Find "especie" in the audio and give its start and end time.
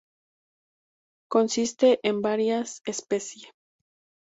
2.87-3.51